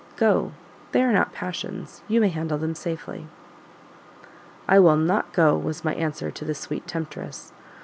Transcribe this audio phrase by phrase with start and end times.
[0.15, 0.51] Go
[0.93, 3.27] they are not passions; you may handle them safely."
[4.67, 7.53] "I will NOT go was my answer to the sweet temptress.